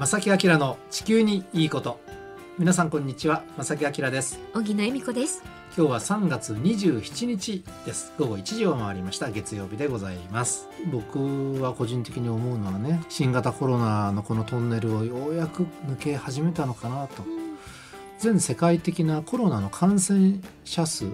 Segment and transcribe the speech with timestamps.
[0.00, 2.00] 正木明の地球にいいこと。
[2.56, 3.42] 皆さんこんにちは。
[3.58, 4.40] 正木明です。
[4.54, 5.42] 小木野恵美子です。
[5.76, 8.10] 今日は3月27日です。
[8.18, 9.30] 午後1時を回りました。
[9.30, 10.70] 月曜日でございます。
[10.90, 17.22] 僕は個人的に思うのはね新型コロナのこのトンネルをようやく抜け始めたのかなと。
[18.18, 21.04] 全世界的なコロナの感染者数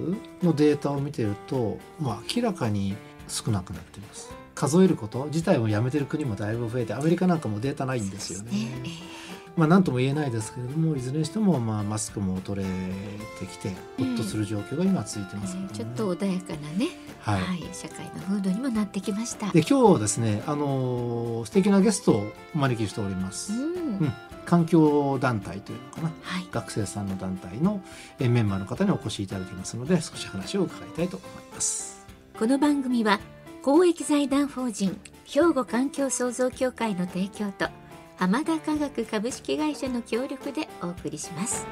[0.45, 2.95] のデータを見てると、まあ、明らかに
[3.27, 8.53] 少なくなっています数えること自体をやめてる国もだいぶ増えてアメリカなんかもデータないんですよね。
[9.55, 12.69] まあ何とも言えないですけれどもいずれにしてもまあマスクも取れ
[13.39, 15.67] てきてほっとする状況が今続いてます、ね。
[15.71, 16.89] えー、ちょっと穏やかなね、
[17.21, 19.51] はい、はい、社会の風土にもなってきました。
[19.53, 24.13] で今日ですねあの素敵なゲストをお招きしております、うん、うん、
[24.45, 27.83] 環境団体というのかな、はい、学生さんの団体の
[28.19, 32.07] メンバーの方にお越しいただきますので少し話を伺いたいと思います。
[32.39, 33.19] この番組は
[33.67, 37.67] 公益財団法人兵庫環境創造協会の提供と
[38.17, 41.67] 浜田科学株式会社の協力でお送りします。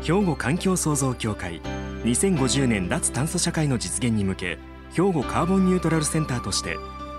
[0.00, 1.60] 兵庫環境創造協会
[2.04, 4.58] 2050年脱炭素社会の実現に向け
[4.92, 6.76] 兵庫カーボンニュートラルセンターとして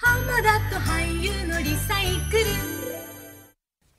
[0.00, 2.38] 浜田と俳優のリサイク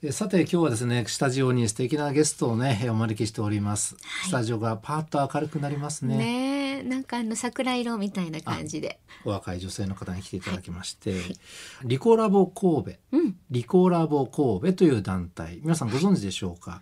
[0.02, 0.12] ル。
[0.12, 6.16] さて今日はですねスタジオに素敵なゲストをねお招きしております、はい、スタジオがパーッと明るくなりますね。
[6.16, 8.98] ねなんかあの桜色みたいな感じで。
[9.26, 11.20] お若い女性の方に来ていただきまして、はい、
[11.84, 15.60] リコラボ神戸、うん、リコラボ神戸という団体。
[15.62, 16.80] 皆さんご存知でしょうか、は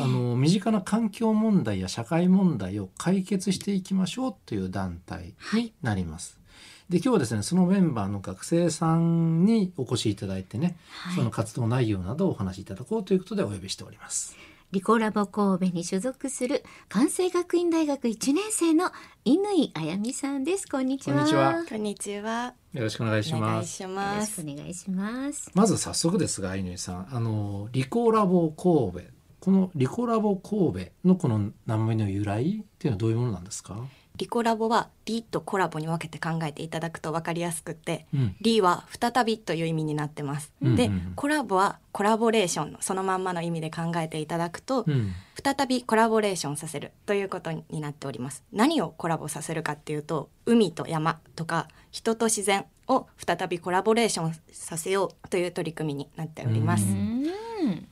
[0.00, 6.38] い、あの身近な環境問題や社会問題を解決していきましょうという団体になります、
[6.88, 14.36] で今日はですねそのメンバーの学生さんにお越しいただいてね、はい、その活動内容などをお話しいただこうということでお呼びしております。
[14.72, 18.90] リコラボ神戸に所属する関西学院大学1年生の
[19.24, 20.68] 乾あやみさんです。
[20.68, 21.16] こんにちは。
[21.16, 21.64] こんにちは。
[21.68, 22.54] こんにちは。
[22.72, 23.82] よろしくお願いします。
[23.82, 25.50] よろしくお願いします。
[25.54, 29.10] まず早速ですが、乾さん、あのリコラボ神戸、
[29.40, 33.76] このリコラボ神戸のこの名前の由来っていうのはどういうものなんですか？
[34.16, 40.52] リコラボはリとコラボに分けて考えていただくと分かりやすくて、うん、リは再びという意味になってます。
[40.60, 45.12] うん、で、コラボはコラボレーションのそのまんまの意味で考えていただくと、うん、
[45.42, 48.42] 再びコラボレーションさせるということになっております。
[48.52, 56.86] 何をコラボさせるかっていうと海と山とか人と自然を再びコラボレーションさせようという取り組みになっております。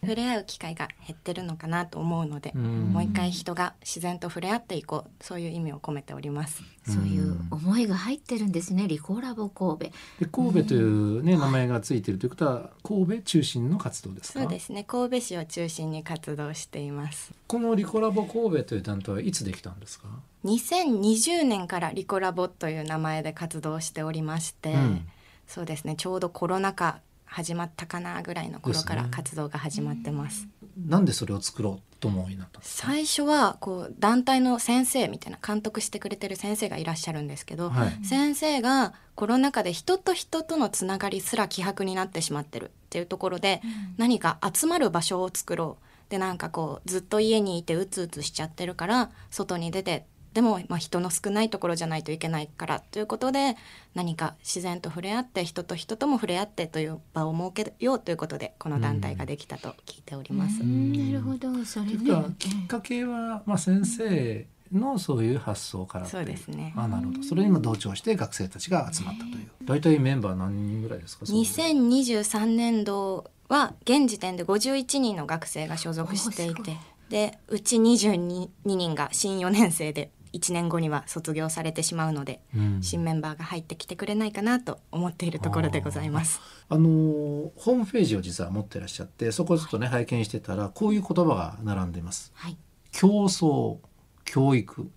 [0.02, 6.62] 触れ合う機会が減ってるのかなと思うので、もう一回人が自然と触れ合っていこうそういう意味を込めております。
[6.86, 8.88] そういう思いが入ってるんですね。
[8.88, 9.96] リコラボ神戸。
[10.20, 14.40] で神戸というね、名前がついてるということは神戸中心の活動ですか？
[14.40, 14.84] そうですね。
[14.84, 17.32] 神戸市を中心に活動しています。
[17.46, 20.06] このリコラボ神戸という団体はいつできたんですか
[20.44, 25.06] ？2020年からリコラボという名前で活動しておりまして、うん、
[25.46, 25.94] そうですね。
[25.96, 30.46] ちょうどコロナ禍始まったかなぐらいの頃から活動が始まってます。
[30.76, 45.84] なんでそれを作ろうと思いなった最初はこう団体の先生みたいな監督してくれてる先生がいらっしゃるんですけど、はい、先生がコロナ禍で人と人とのつながりすら希薄になってしまってるっていうところで、うん、何か集まる場所を作ろう。
[46.10, 53.56] でなんかこうずっと家にいてうつうつしちゃってるから外に出てでも、まあ、人の少ないところじゃないといけないからということで
[53.94, 60.58] 何か自然と触れ合って人と人とも触れ合ってという場を設けようということでこの団体ができたと聞いております。
[60.58, 61.98] なるほどそれで、
[62.38, 66.74] きっかけは、まあ、先生のそういう発想からそうですね。
[66.76, 67.22] あなるほど。
[67.22, 69.50] それにも同調して学生たちが集まったという。
[69.62, 76.76] 大体メンバー何人ぐらいですか？2023年度は現時点で51人の学生が所属していて、
[77.08, 86.40] でうち22人が新4年生で1年後には卒業されてしまうので、うん、新メンバーが入ってきてくれないかなと思っているところでございます。
[86.68, 92.32] あのホームページを実は持ってらっしゃってそこをちょっとね、はい、拝見してたらこういう言葉が並んでいます。
[92.34, 92.56] はい、
[92.90, 93.78] 競争
[94.24, 94.90] 教育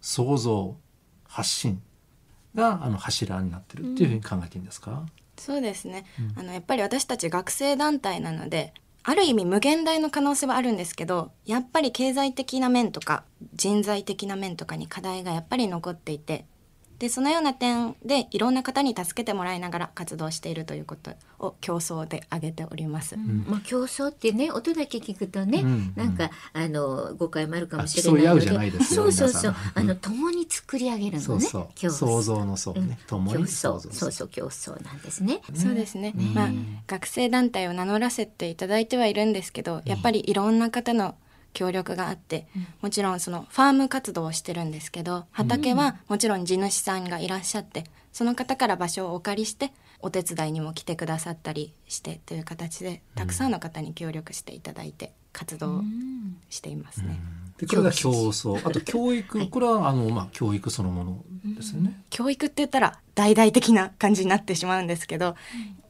[0.00, 0.76] 創造
[1.24, 1.82] 発信
[2.54, 5.06] があの柱になってるっていうふうに考えていいんですか、うん、
[5.36, 6.04] そうですね、
[6.36, 13.24] うん、あのやっぱり私たち学生団体なのである意味無限大の可能性はあるんですけどやっぱり経済的な面とか
[13.54, 16.44] 人材的な面とかに課題がやっぱり残っていて
[17.00, 23.14] でそのような点でいろんな方に助けてもらいながら活動しているということを競争で挙げております。
[23.14, 29.54] うん、まあ競争ってね音だけ聞くとね、うん、なんかあの誤解もあるかもしれないので、そうそうそう。
[29.74, 31.20] あの共に作り上げるのね。
[31.20, 31.90] そうそう。
[31.90, 32.74] 想像のそう。
[32.74, 33.80] ね、共にそう。
[33.80, 35.40] そうそう競争なんですね。
[35.54, 36.12] そうですね。
[36.34, 36.48] まあ
[36.86, 41.14] 学生団体を名乗らせていただいてはいるんですけど、やっぱりいろんな方の
[41.52, 42.46] 協力があって、
[42.80, 55.82] もちろんそのファーム活動をしてるんですけど畑はもちろん地主さんがいらっしゃってその方から場所をお借りしてお手伝いにも来てくださったりしてという形でたくさんの方に協力していただいて活動
[56.48, 57.20] していますね。
[57.58, 61.24] でこれが競争あと教育、これはあの、まあ、教育そのもの
[61.56, 62.02] ですよね。
[62.08, 65.36] 教育って言ったら大々的な感じになってしまうんですけど、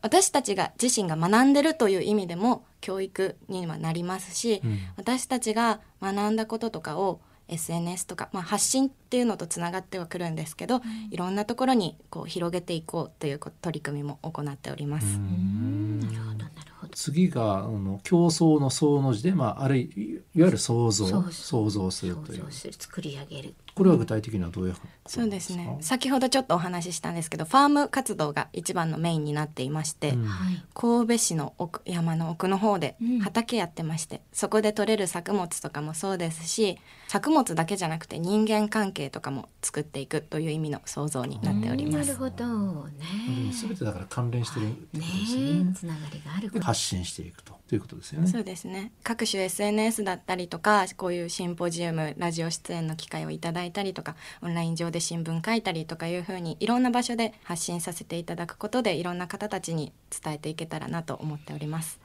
[0.02, 15.04] 私たちが自身が学んでるという意味でも教育にはなりますし、うん、私たちが学んだこととかを SNS とか、まあ、発信っていうのとつながってはくるんですけど、うん、いろんなところにこう広げていこうという取り組みも行っております。
[15.04, 16.92] なるほどなるほど。
[16.94, 22.46] 次があの競争の総の字で、まあ、あるいわゆる想像想像するという。
[22.52, 23.54] 作り上げる。
[23.74, 24.76] これは具体的にはどういう
[25.06, 30.28] そうですね先ほどちょっとお話ししたんですけどファーム活動が一番のメインになっていまして、うん、
[30.74, 36.78] 神戸市の奥山の奥の方で畑やってまして、うん、そこで採れる作物とかもそうですし
[37.08, 42.08] 作物だけじゃなくて人間関係とかも作っていくという意味の想像になっております。
[42.08, 43.52] なるほどね。
[43.52, 45.64] すべてだから関連してるってことですね。
[45.64, 47.60] ねつながりがある発信していくと。
[47.70, 48.26] ということですよね。
[48.26, 48.90] そうですね。
[49.04, 62.00] 各種 SNS だったりとか、こういうシンポジウム、ラジオ出演の機会をいただいたりとか、オンライン上で新聞書いたりとかいうふうにいろんな場所で発信させていただくことで、いろんな方たちに伝えていけたらなと思っております。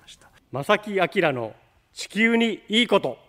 [0.52, 1.56] 正木明の
[1.94, 3.25] 地球にいいこと。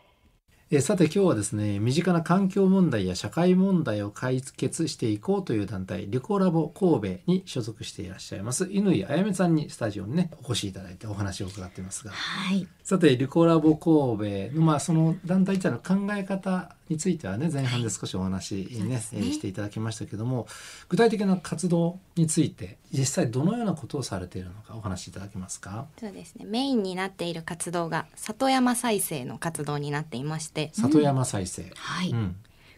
[0.69, 19.03] えさて今日はですね身近な環境問題や社会問題を解決していこうという団体リコラボ神戸に所属していらっしゃいます乾あやめさんにスタジオにねお越しいただいてお話を伺っていますが、はい、さてリコラボ神戸の、まあ、その団体自体の考え方についてはね前半で少しお話ね、ね。
[19.13, 20.47] えー、していただきましたけども
[20.89, 25.87] 具体的な活動について実際どのようなことをされているのかお話しいただけますか？
[25.99, 26.45] そうですね。
[26.45, 30.71] メインになっている活動が里山再生の活動になっていまして。
[30.75, 32.37] 里山再生、うん、はい、うん。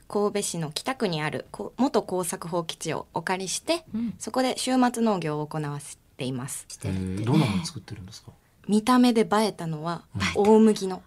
[0.08, 1.44] 神戸市の北区にある
[1.76, 6.66] 元耕作放棄地をお借りして、うん、そこで週末農業を行わせています。
[6.84, 8.32] えー、どんなもの作ってるんですか？
[8.66, 11.02] 見た目で映えたのは大麦の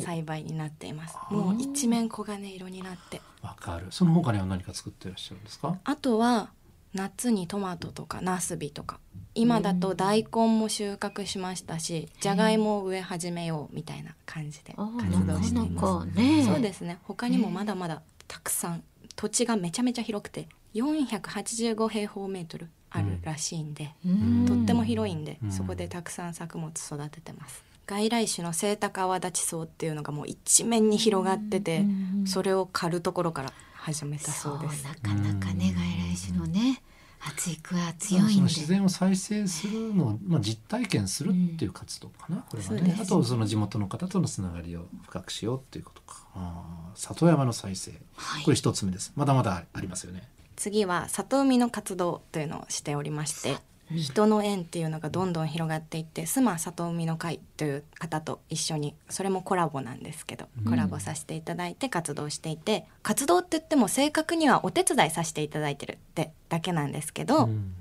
[0.00, 1.16] 栽培になっています。
[1.30, 3.20] もう一面黄金色になって。
[3.42, 3.86] わかる。
[3.90, 5.76] その他には何か作ってらっしゃるんですか？
[5.84, 6.50] あとは
[6.94, 8.98] 夏にトマトとかナスビとか。
[9.34, 16.06] 今だと大根も収穫しましたし、じゃがいもを植え始めようみたいな感じで活動しています。
[16.18, 16.98] ね、そうですね。
[17.04, 18.82] 他にもまだまだたくさん
[19.14, 27.62] 土地がめちゃめちゃ広くて485平方メートルあるらしいんで、うん、とっても広いんで、そこでたくさん作物育ててます。
[27.88, 31.86] 外来種のセイタカアワダチソウっていうのがもう一面に広がってて、
[32.26, 34.84] それを刈るところから始めたそうです。
[34.84, 35.82] なかなかね外
[36.14, 36.82] 来種のね。
[37.18, 42.96] 発育は強いんで自然を再生するのを、まあ、実体験するっていう活動かな、これはね。
[43.00, 46.26] あとその地元の方とのつながりを深くしようっていうことか。
[46.36, 49.12] あ里山の再生、はい、これ一つ目です。
[49.16, 50.28] まだまだありますよね。
[50.54, 53.56] 次は里海の活動というのをしておりまして
[53.90, 67.74] 人の縁っていうのがどんどん広がっていって須磨里海の会という方と一緒にそれもコラボなんですけど、コラボさせていただいて活動していて活動って言っても正確にはお手伝いさせていただいてるってだけなんですけど、うん、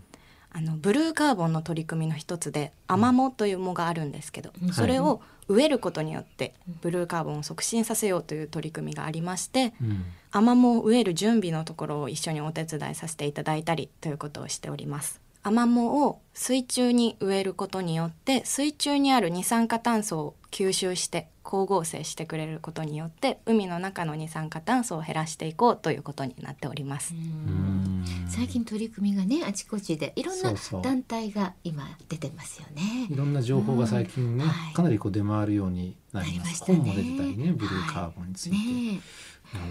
[0.51, 15.21] あのブルーカーボンの取り組みの一つでアマモという藻があるんですけど、うん、それを植えることによってブルーカーボンを促進させようという取り組みがありまして、うん、アマモを植える準備のところを一緒にお手伝いさせていただいたりということをしております。
[15.47, 27.13] アマモを水中に植えることによって水中にある二酸化炭素を吸収して光合成してくれることによって海の中の二酸化炭素を減らしていこうということになっております。
[28.27, 33.07] 最近取り組みがねあちこちでいろんな団体が今出てますよね。
[33.09, 38.65] いろんな情報が最近ね、はい、かなりこう出回るようになります、ね、本も出てたりねブルーカーボンについて、はい。
[38.65, 39.01] ね
[39.53, 39.65] なる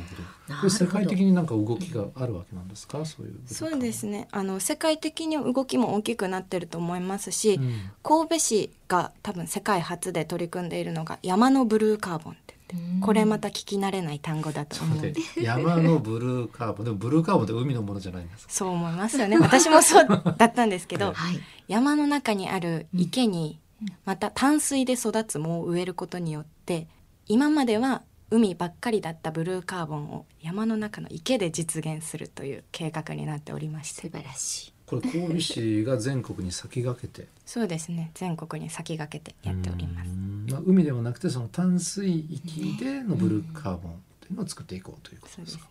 [0.58, 0.70] ほど。
[0.70, 3.34] 世界的になんか動きがあるわけなんですか、そういう。
[3.46, 4.28] そうですね。
[4.30, 12.56] あの世界的に動きも大きくなってると思いますし、うん、神戸市が多分世界初で取り組んでいるのが山のブルーカーボンって
[13.00, 19.38] これまた聞き慣れない単語だと思う山のブルーカーボン でもブルーカーボンって海のものじゃないんですそう思いますよね。
[19.38, 23.60] 私もそうだったんですけど、 はい、山の中にある池に
[24.04, 26.88] また淡水で育つ藻を植えることによって
[27.28, 34.02] 今までは海ばっかりだったブルーカーボンを山の中の池で実現するという計画になっておりまして。
[34.02, 34.72] 素晴らしい。
[34.86, 37.28] これ神戸市が全国に先駆けて？
[37.44, 38.10] そうですね。
[38.14, 40.10] 全国に先駆けてやっております。
[40.52, 45.66] まあ、海ではなくてその淡水域でのブルーカーボンというのを作っていこうということですか、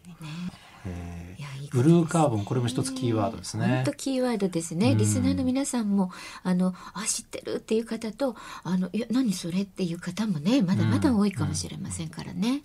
[1.72, 3.68] ブルーカーボンこれも一つキーワードですね。
[3.68, 4.96] 本当キーワードですね。
[4.96, 6.12] リスナーの皆さんも
[6.44, 12.62] あのあ知ってるっていう方とあのいや何それっていう方もねまだまだ多いかもしれませんからね。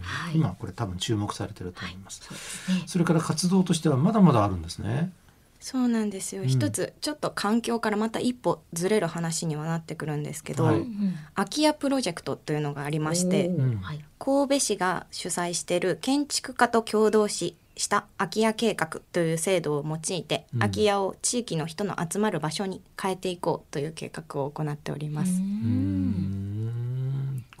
[0.00, 2.22] はい、今これ多分注目されてると思います。
[2.28, 5.12] はい、そね、それから活動としてはまだまだあるんですね。
[5.62, 10.84] そうなんですよ、うん、一つちょっと環境からまた一歩ずれる話にはなってくるんですけど、はい、
[11.36, 13.48] 空き家プロジェクトというのがありまして、
[14.18, 25.32] 神戸市が主催している建築家と共同しした空き家計画という制度を用いて、うん、空き家を地域の人の集まる場所に変えていこうという計画を行っております。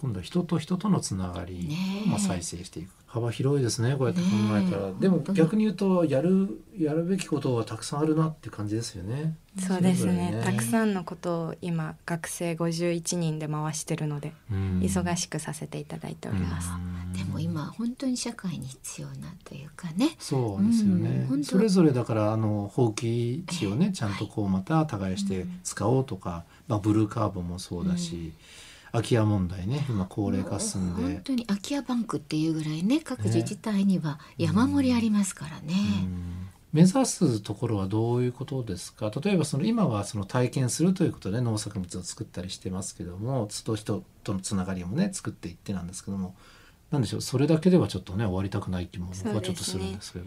[0.02, 1.68] 今度は人と人とのつながり
[2.12, 9.36] を再生していく、幅広いですねこうやって考えたら、でも逆に言うとやるやるべきことはたくさんあるなって感じですよね。
[9.64, 16.70] そうですね、ね、たくさんのことを今学生51人で回してるので、忙しくさせていただいております。
[17.16, 20.16] でも今本当に社会に必要なというかね。
[20.18, 21.28] そうですよね。
[21.30, 28.16] うん、それぞれだからあの放棄地をね、えー、ちゃんとこうまた耕して使おうとか、はい、まあブルーカーボンもそうだし。
[28.16, 28.32] うん
[28.92, 29.84] 空き家問題ね。
[29.88, 31.02] 今高齢化進んで。
[31.02, 35.74] 本当に空き家バンクっていうぐらいね各自治体には山盛りありますからね。
[36.72, 39.10] 目指すところはどういうことですか？
[39.22, 46.34] 例えばその今はその体験するということで農作物を作ったりしてますけども人人とのつながりもね作っていってなんですけども
[46.90, 47.20] 何でしょう？
[47.20, 50.26] それだけではちょっとね終わりたくない気も僕はちょっとするんですけど。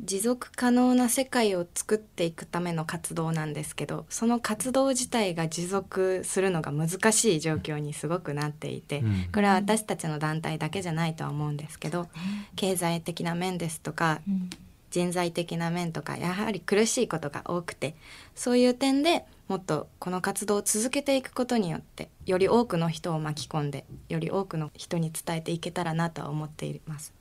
[0.00, 12.08] 持続可能な世界を作っていくための活動なんですけどその活動自体が持続するのが難しい状況にすごくなっていて、うん、これは私たちの団体だけじゃないとは思うんですけど
[12.56, 14.50] 経済的な面ですとか、うん、
[14.90, 17.96] 人材的な面とかやはり苦しいことが多くて
[18.34, 27.15] そういう点でもっとこの活動を続けていくことによってより多くの人を巻き込んでより多くの人に伝えていけたらなとは思っています。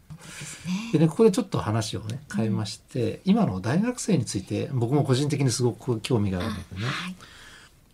[0.91, 1.07] でね。
[1.07, 7.15] ここでちょっと話をね変えまして、うん、今の大学生について僕も個人的にすごく興味があるんだけどね、はい、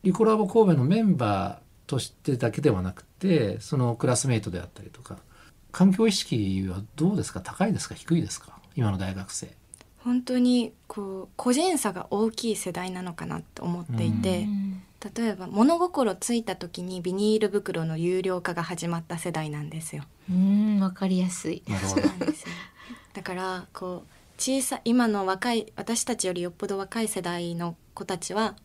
[0.04, 5.18] リコラボ神戸のメンバーとしてだけではなくてそのクラスメートであったりとか
[5.72, 7.42] 環境意識はどうですか？
[7.42, 7.96] 高いですか？
[7.96, 8.60] 低いですか？
[8.76, 9.50] 今の大学生。
[10.04, 14.48] 本当にこう個人差が大きい世代なのかなと思っていて、
[15.16, 20.04] 例えば物心ついた時にビニール袋の有料化が始まった世代なんですよ。
[20.30, 21.64] うんわかりやすい。
[21.68, 22.50] そうなんですよ。
[23.14, 28.56] だからこう小さ今の若い私たちよりよっぽど若い世代の子たちは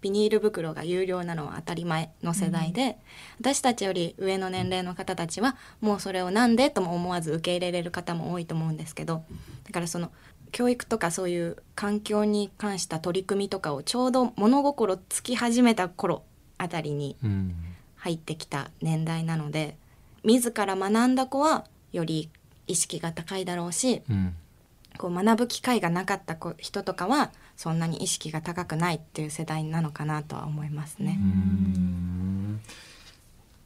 [0.00, 2.94] ビニール袋が有料なのは当たり前の世代で、うん、
[3.40, 9.24] 私たちより上の年齢の方たちはもうそれをなんでとも思わず受け入れれる方も多いと思うんですけど
[9.64, 10.12] だからその
[10.52, 16.22] 教育とかそういう環境に関した取り組みとかをちょうど物心つき始めた頃
[16.58, 17.16] あたりに
[17.96, 19.76] 入ってきた年代なので、
[20.24, 22.30] うん、自ら学んだ子はより
[22.66, 24.34] 意識が高いだろうし、うん、
[24.98, 31.18] こう学ぶ機会がなかった子人とかはそんなに意識が高くないっていう世代なのかなとは思いますね。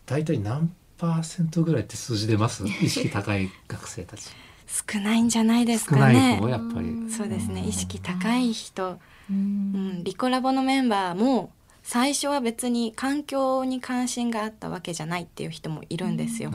[0.07, 2.65] 大体何パーセントぐらいって数字出ます？
[2.81, 4.31] 意識高い学生たち。
[4.73, 6.41] 少ないんじゃないですかね。
[6.49, 7.11] やっぱり。
[7.11, 7.63] そうですね。
[7.67, 8.99] 意識高い人、
[9.31, 11.53] うん、リコラボのメンバーも
[11.83, 16.51] 最初は別に環境に関心があったわけじゃないっていう人もいるんですよ。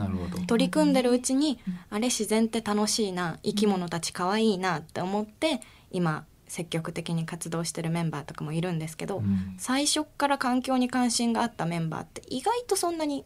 [0.48, 1.60] 取り組んでるうちに、
[1.90, 5.60] あれ自然って楽しいな生き物たち可愛いなって思って
[5.92, 13.24] 今積極的に活動してるメンバーとかもいるんですけど、うん、最初から環境に関心があったメンバーって意外とそんなに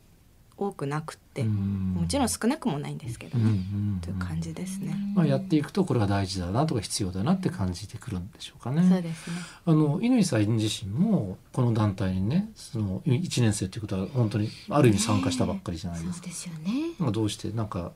[0.66, 3.58] 多くなくてもちろん少なくもないんですけどね、
[4.02, 4.94] という感じですね。
[5.14, 8.86] まあ、やっていくとこれは大事だなとか必要だなって感じてくるんでしょうかね。
[8.88, 9.36] そうですね。
[9.64, 16.16] あの乾さん自身もこの団体にねその1年生ということは本当にある意味参加したばっかりじゃないですか。
[16.18, 17.92] そうですよね、どうしてなんか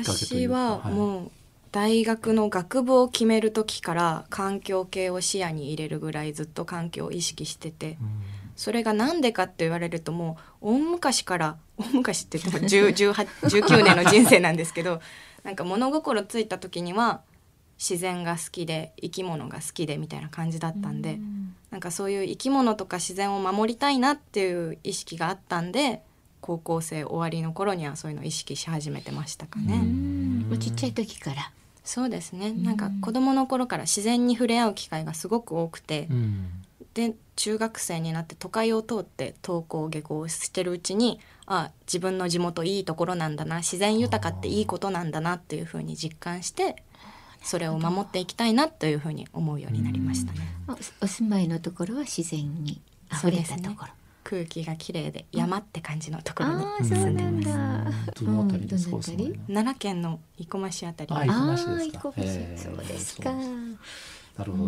[0.00, 1.30] 私はもう、
[1.72, 8.22] 大学の学部を決める時から環境系を視野に入れるぐらいずっと環境を意識してて、うん、
[8.56, 15.00] それが何でかって言われるともう大昔から大昔って言っても19年の人生なんですけど
[15.44, 17.22] なんか物心ついた時には
[17.78, 26.02] 自然が好きで生き物が好きでみたいな感じだったんで、うん、なんかそういう生き物とか自然を守りたいなっていう意識があったんで
[26.40, 29.80] 高校生終わりの頃にはそういうのを意識し始めてましたかね。
[30.58, 31.52] ちっちゃい時から。
[31.84, 32.52] そうですね。
[32.52, 36.50] なんか子供の頃から自然に触れ合う機会がすごく多くて、うん、
[36.94, 46.82] で中学生になって都会を通って登校下校してるうちにあ自分の地元いいところなんだな自然豊かっていいことなんだなっていうふうに実感して
[47.42, 50.38] それを守っていきたいなというふうに思うようになりましたね。
[51.00, 52.80] お住まいのところは自然に
[53.12, 53.88] 溢れたところ。
[54.24, 58.24] 空気が綺麗で山って感じのところに住んでます。
[58.24, 61.12] どのあたりですか、奈良県の生駒市あたり。
[61.12, 62.02] あ、生駒市ですか？
[62.56, 63.34] そうですか。
[64.36, 64.66] なるほ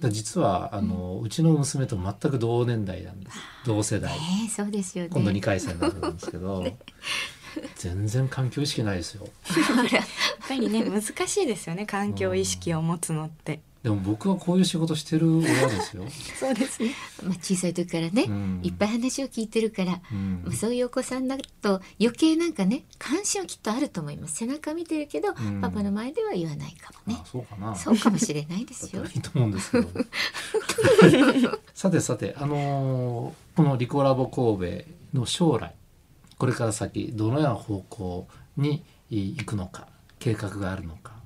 [0.00, 0.08] ど。
[0.10, 3.38] 実はあの、うちの娘と全く同年代なんです。
[3.64, 4.12] 同世代。
[4.44, 5.10] えそうですよね。
[5.12, 6.64] 今度二回戦になるんですけど。
[7.76, 9.26] 全然環境意識ないですよ。
[9.92, 10.04] やっ
[10.46, 13.60] ぱりね難しいですよね環境意識を持つのって。
[13.82, 16.04] でも僕はこういう仕事してる親ですよ。
[16.38, 16.94] そうですね。
[17.22, 24.34] まあ小さい時からね、うん、いっぱい話を聞いてるから、うん、そういうお子さんだと余計なんかね関心はきっとあると思います。
[24.34, 27.20] 背中見てるけど、うん、パパの前では言わないかもね。
[27.24, 27.74] そうかな。
[27.76, 29.04] そうかもしれないですよ。
[29.04, 29.88] いいと思うんですけど。
[31.72, 34.82] さてさてあのー、このリコラボ神
[35.14, 35.74] 戸の将来
[36.36, 41.17] これから先どのような方向に行くのか計画があるのか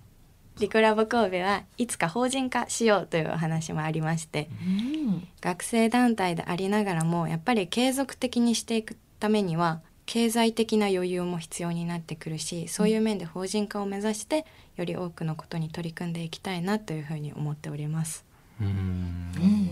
[0.59, 14.45] リコラボ神戸はいつか法人化しようというお話もありまして、うん、学生団体でありながらもやっぱり継続的にしていくためには経済的な余裕も必要になってくるしそういう面で法人化を目指して
[14.77, 18.25] より多くのことに取り組んでいきたいなというふうに思っております。
[18.61, 19.71] うん、うん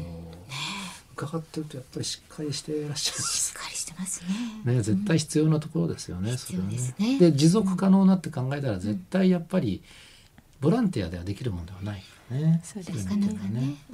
[1.27, 3.49] 伺ってるとやっぱりしっかりしていらっしゃいます。
[3.49, 4.23] しっかりしてます
[4.65, 4.75] ね。
[4.75, 6.31] ね絶対必要なところですよね。
[6.31, 7.19] うん、それはね。
[7.19, 9.83] で持続可能なって考えたら絶対やっぱり
[10.61, 12.61] ボランティアではできるものではないね。
[12.62, 13.29] そうですかね。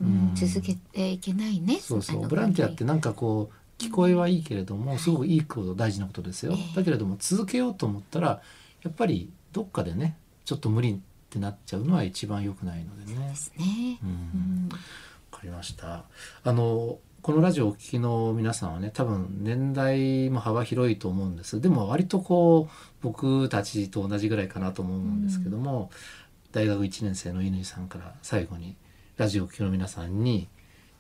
[0.01, 1.79] うん、続けていけないね。
[1.81, 6.57] そうそうボランティアってなんかこう聞こえはいいけれどもすごくいいこと大事なことですよ。
[6.75, 8.43] だけれども続けようと思ったら
[8.83, 10.99] やっぱりどっかでねちょっと無理っ
[11.31, 13.17] てなっちゃうのは一番良くないのでね。
[13.17, 13.99] そうですね。
[14.03, 14.69] うん。
[14.71, 14.79] わ、
[15.31, 16.05] かりました。
[16.45, 25.89] あのこのラジオをお聞きの皆さんはね多分年代も幅広いと思うんですでも割とこう僕たちと同じぐらいかなと思うんですけども、うん、
[26.57, 28.77] 大学1年生の乾さんから最後に
[29.19, 30.49] ラジオをお聞きの皆さんに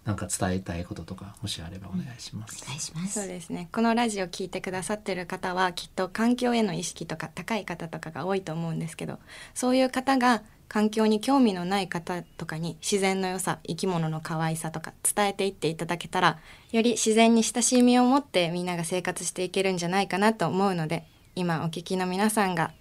[0.05, 2.63] 何か伝えたいこととかもしあればお願いします。
[2.63, 3.21] お願いします。
[3.21, 3.71] そうですね。
[3.73, 9.19] このラジオ聞いてくださってる方はきっと環境への意識とか高い方とかが多いと思うんですけど、
[9.55, 16.39] そういう方が環境に興味のない方とかに自然の良さ生き物の可愛さとか伝えていっていただけたら
[16.71, 22.73] より自然に親しみを持ってみんなが生活していけるんじゃないかなと思うので今お聞きの皆さんが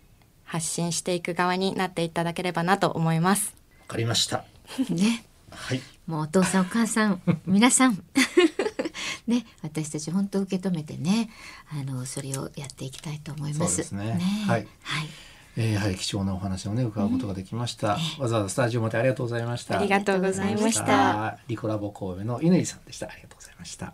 [0.45, 3.55] 発信していく側になっていただければなと思います。
[3.81, 4.45] わかりました。
[4.89, 5.25] ね。
[5.51, 5.81] はい。
[6.07, 8.03] もうお父さんお母さん 皆さん。
[9.27, 9.45] ね。
[9.61, 11.29] 私たち本当受け止めてね。
[11.69, 13.71] あのそれをやっていきたいと思います。
[13.71, 14.05] そうですね。
[14.15, 14.21] ね。
[14.47, 14.67] はい。
[14.83, 15.09] はい。
[15.57, 19.79] えー、やはり貴重なお話をね伺うことができました、うん、わざわざスタジオまでありがとうございました。
[19.79, 21.37] ありがとうございました。
[21.47, 23.07] リコラボ神戸の乾さんでした。
[23.07, 23.93] ありがとうございました。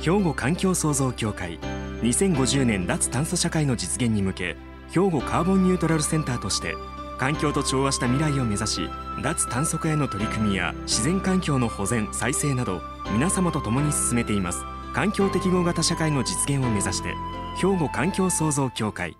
[0.00, 1.58] 兵庫環境創造協会。
[2.02, 4.56] 2050年脱炭素社会の実現に向け
[4.92, 6.76] 兵庫カーボンニュートラルセンターとして
[7.18, 8.90] 環境と調和した未来を目指し
[9.22, 12.80] 脱炭素化への取り組みや自然環境の保全再生など
[13.12, 14.64] 皆様と共に進めています。
[14.94, 17.14] 環境適合型社会の実現を目指して
[17.56, 19.16] 兵庫環境創造協会。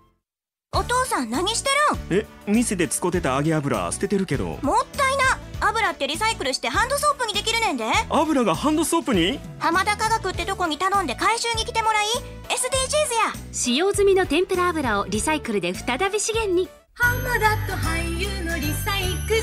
[0.73, 1.69] お父さん何して
[2.09, 2.17] る？
[2.17, 4.57] んえ店で使ってた揚げ油捨ててるけど。
[4.61, 5.67] もったいな。
[5.67, 7.85] 油ってリサイクルしてハンドソープにできるねんで。
[8.09, 9.39] 油がハンドソープに？
[9.59, 12.05] 浜田科学ってとこに頼んで回収に来てもらい
[12.61, 13.33] SDGs や。
[13.51, 16.69] 使用済みの天ぷら油をリサイクルで再び資源に。
[16.93, 19.41] 浜田と俳優のリサイクル。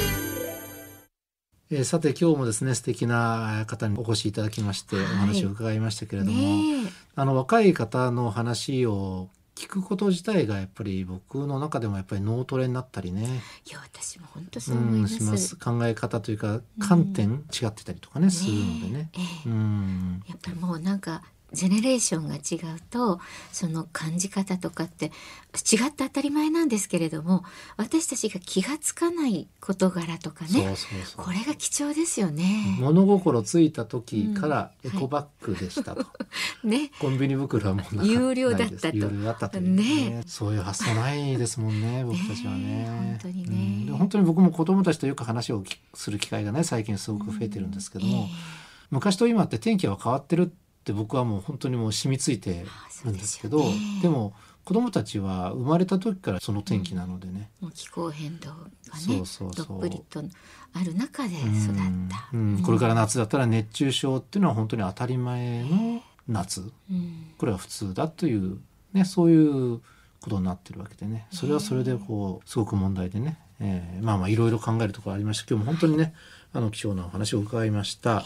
[1.70, 13.42] えー、さて今日もですね素敵な方にお越しいただきましてお話を伺いましたけれども、はいあの若い方の話を聞くこと自体がやっぱり僕の中でもやっぱり脳トレになったりね。
[13.68, 15.56] いや私も本当そう思います,、うん、ます。
[15.56, 20.22] 考え方というか観点違ってたりとかね、うん、するのでね、ええ、うん。
[20.28, 23.20] やっぱりもうなんかジェネレーションが違うと
[23.52, 27.42] その感じ方とかって違って当たり前なんですけれども
[27.76, 30.74] 私たちが気が付かない事柄とかね
[31.16, 32.76] これが貴重ですよね。
[32.80, 36.10] 物心ついた時からエコバッグでしたと、うんは
[36.64, 36.90] い、ね。
[36.98, 38.96] コンビニ袋はもう有料だったと。
[38.96, 42.86] 有料だったとね、ね、そういう発想ないですもんね僕たちはね。
[42.88, 48.26] 本当にね、うん、本当に僕も子供たちとよく話をする機会がね最近すごく増えてるんですけども、うんえ。
[48.26, 48.28] ー、
[48.90, 52.64] 昔と今って天気は変わってるって僕はもう本当にもう染みついて
[53.04, 53.64] るんですけどで、
[54.04, 59.66] ね,、も子供たちは生まれた時からその天気なのでね、うん、気候変動がねそうそうそう。
[59.66, 60.22] どっぷりと
[60.74, 61.76] ある中で育っ
[62.10, 66.70] た、うんうん、これから夏だったら熱中症っていうのは本当に当たり前の夏、
[67.38, 68.58] これは普通だという、
[68.92, 69.80] ね、そういう
[70.20, 71.26] ことになってるわけでね。
[71.30, 75.46] それはそれでこうすごく問題でね、えー、まあまあいろいろ考えるところありました。
[75.48, 76.14] 今日も本当にね
[76.52, 78.24] あの貴重なお話を伺いました。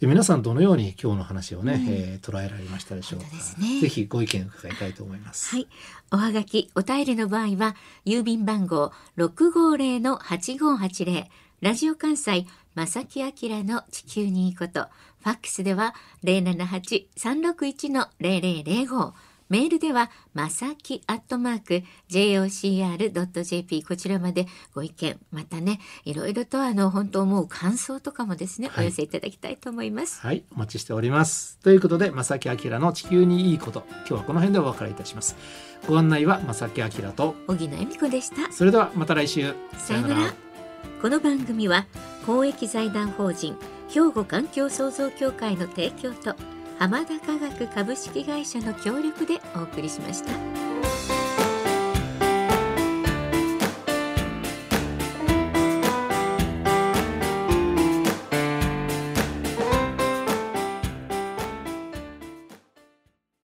[0.00, 3.32] 皆さんどのように今日の話をね、うん、えー、捉えられましたでしょうか、ね、
[3.80, 5.54] ぜひご意見伺いたいと思います。
[5.54, 5.68] はい。
[6.10, 11.26] おはがきお便りの場合は郵便番号650-8580
[11.60, 13.32] ラジオ関西正木明
[13.64, 14.86] の地球にいいこと。
[15.22, 19.12] ファックスでは078-361-0005
[19.50, 30.20] メールでは、まさきアットマーク jocr.jp こちらまでご意見、またね、いろいろとあの、本当思う感想とかもですね、はい、お寄せいただきたいと思います。
[30.20, 31.58] はい、お待ちしております。
[31.64, 35.34] ということで、まさきあきらの地球にいいこと、今日はこの辺でお別れいたします。
[35.88, 38.52] ご案内はまさきあきらと、小木野恵美子でした。
[38.52, 39.52] それではまた来週。
[39.76, 40.34] さよなら。
[41.02, 41.86] この番組は、
[42.24, 43.56] 公益財団法人、
[43.88, 46.36] 兵庫環境創造協会の提供と、
[46.80, 50.30] 浜田科学株式会社の協力でお送りしました。